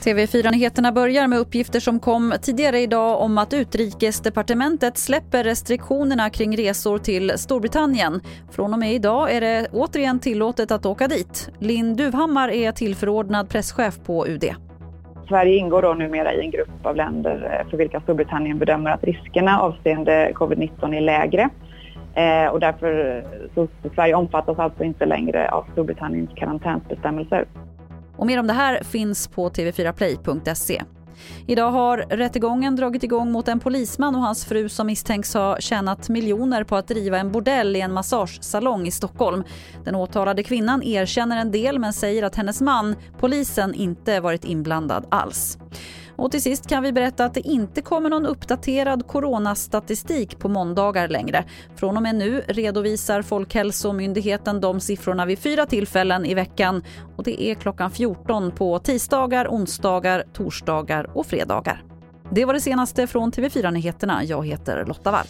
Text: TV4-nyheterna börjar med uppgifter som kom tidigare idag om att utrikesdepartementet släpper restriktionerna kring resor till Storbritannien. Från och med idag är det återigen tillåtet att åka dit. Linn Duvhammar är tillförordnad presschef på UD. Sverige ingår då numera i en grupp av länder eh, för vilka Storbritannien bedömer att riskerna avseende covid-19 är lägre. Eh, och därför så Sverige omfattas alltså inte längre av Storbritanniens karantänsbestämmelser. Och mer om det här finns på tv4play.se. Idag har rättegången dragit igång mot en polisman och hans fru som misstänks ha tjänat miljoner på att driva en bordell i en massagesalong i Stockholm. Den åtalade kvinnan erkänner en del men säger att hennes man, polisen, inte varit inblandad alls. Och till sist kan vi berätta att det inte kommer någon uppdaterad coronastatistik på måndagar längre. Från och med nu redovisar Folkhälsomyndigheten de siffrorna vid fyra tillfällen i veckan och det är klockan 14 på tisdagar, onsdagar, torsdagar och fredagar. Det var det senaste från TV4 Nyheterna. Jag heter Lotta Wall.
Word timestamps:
TV4-nyheterna 0.00 0.92
börjar 0.92 1.26
med 1.26 1.38
uppgifter 1.38 1.80
som 1.80 2.00
kom 2.00 2.34
tidigare 2.42 2.80
idag 2.80 3.20
om 3.20 3.38
att 3.38 3.52
utrikesdepartementet 3.52 4.98
släpper 4.98 5.44
restriktionerna 5.44 6.30
kring 6.30 6.56
resor 6.56 6.98
till 6.98 7.32
Storbritannien. 7.36 8.20
Från 8.50 8.72
och 8.72 8.78
med 8.78 8.92
idag 8.92 9.32
är 9.32 9.40
det 9.40 9.66
återigen 9.72 10.18
tillåtet 10.18 10.70
att 10.70 10.86
åka 10.86 11.08
dit. 11.08 11.50
Linn 11.58 11.96
Duvhammar 11.96 12.48
är 12.48 12.72
tillförordnad 12.72 13.48
presschef 13.48 13.98
på 14.06 14.26
UD. 14.26 14.44
Sverige 15.28 15.56
ingår 15.56 15.82
då 15.82 15.94
numera 15.94 16.32
i 16.32 16.40
en 16.40 16.50
grupp 16.50 16.86
av 16.86 16.96
länder 16.96 17.60
eh, 17.60 17.70
för 17.70 17.76
vilka 17.76 18.00
Storbritannien 18.00 18.58
bedömer 18.58 18.90
att 18.90 19.04
riskerna 19.04 19.60
avseende 19.60 20.32
covid-19 20.34 20.94
är 20.96 21.00
lägre. 21.00 21.50
Eh, 22.14 22.52
och 22.52 22.60
därför 22.60 23.24
så 23.54 23.68
Sverige 23.94 24.14
omfattas 24.14 24.58
alltså 24.58 24.84
inte 24.84 25.06
längre 25.06 25.50
av 25.50 25.64
Storbritanniens 25.72 26.30
karantänsbestämmelser. 26.36 27.44
Och 28.20 28.26
mer 28.26 28.38
om 28.38 28.46
det 28.46 28.52
här 28.52 28.82
finns 28.84 29.28
på 29.28 29.50
tv4play.se. 29.50 30.82
Idag 31.46 31.70
har 31.70 31.98
rättegången 31.98 32.76
dragit 32.76 33.02
igång 33.02 33.32
mot 33.32 33.48
en 33.48 33.60
polisman 33.60 34.14
och 34.14 34.20
hans 34.20 34.44
fru 34.44 34.68
som 34.68 34.86
misstänks 34.86 35.34
ha 35.34 35.60
tjänat 35.60 36.08
miljoner 36.08 36.64
på 36.64 36.76
att 36.76 36.88
driva 36.88 37.18
en 37.18 37.32
bordell 37.32 37.76
i 37.76 37.80
en 37.80 37.92
massagesalong 37.92 38.86
i 38.86 38.90
Stockholm. 38.90 39.44
Den 39.84 39.94
åtalade 39.94 40.42
kvinnan 40.42 40.82
erkänner 40.82 41.40
en 41.40 41.50
del 41.50 41.78
men 41.78 41.92
säger 41.92 42.22
att 42.22 42.36
hennes 42.36 42.60
man, 42.60 42.96
polisen, 43.18 43.74
inte 43.74 44.20
varit 44.20 44.44
inblandad 44.44 45.06
alls. 45.10 45.58
Och 46.20 46.30
till 46.30 46.42
sist 46.42 46.66
kan 46.66 46.82
vi 46.82 46.92
berätta 46.92 47.24
att 47.24 47.34
det 47.34 47.40
inte 47.40 47.82
kommer 47.82 48.10
någon 48.10 48.26
uppdaterad 48.26 49.06
coronastatistik 49.06 50.38
på 50.38 50.48
måndagar 50.48 51.08
längre. 51.08 51.44
Från 51.76 51.96
och 51.96 52.02
med 52.02 52.14
nu 52.14 52.42
redovisar 52.48 53.22
Folkhälsomyndigheten 53.22 54.60
de 54.60 54.80
siffrorna 54.80 55.26
vid 55.26 55.38
fyra 55.38 55.66
tillfällen 55.66 56.24
i 56.24 56.34
veckan 56.34 56.82
och 57.16 57.24
det 57.24 57.42
är 57.42 57.54
klockan 57.54 57.90
14 57.90 58.50
på 58.50 58.78
tisdagar, 58.78 59.48
onsdagar, 59.48 60.24
torsdagar 60.32 61.16
och 61.16 61.26
fredagar. 61.26 61.82
Det 62.30 62.44
var 62.44 62.54
det 62.54 62.60
senaste 62.60 63.06
från 63.06 63.32
TV4 63.32 63.70
Nyheterna. 63.70 64.24
Jag 64.24 64.46
heter 64.46 64.84
Lotta 64.86 65.10
Wall. 65.10 65.26